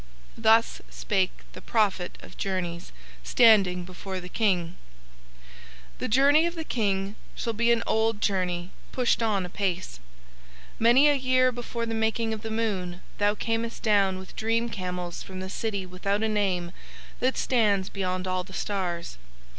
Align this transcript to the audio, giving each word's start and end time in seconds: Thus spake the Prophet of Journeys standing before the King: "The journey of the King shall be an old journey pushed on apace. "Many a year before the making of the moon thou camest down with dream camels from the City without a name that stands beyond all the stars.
Thus 0.35 0.81
spake 0.89 1.43
the 1.53 1.61
Prophet 1.61 2.17
of 2.23 2.35
Journeys 2.35 2.91
standing 3.23 3.83
before 3.83 4.19
the 4.19 4.29
King: 4.29 4.75
"The 5.99 6.07
journey 6.07 6.47
of 6.47 6.55
the 6.55 6.63
King 6.63 7.13
shall 7.35 7.53
be 7.53 7.71
an 7.71 7.83
old 7.85 8.19
journey 8.19 8.71
pushed 8.91 9.21
on 9.21 9.45
apace. 9.45 9.99
"Many 10.79 11.07
a 11.07 11.13
year 11.13 11.51
before 11.51 11.85
the 11.85 11.93
making 11.93 12.33
of 12.33 12.41
the 12.41 12.49
moon 12.49 13.01
thou 13.19 13.35
camest 13.35 13.83
down 13.83 14.17
with 14.17 14.35
dream 14.35 14.69
camels 14.69 15.21
from 15.21 15.39
the 15.39 15.51
City 15.51 15.85
without 15.85 16.23
a 16.23 16.27
name 16.27 16.71
that 17.19 17.37
stands 17.37 17.87
beyond 17.89 18.27
all 18.27 18.43
the 18.43 18.53
stars. 18.53 19.19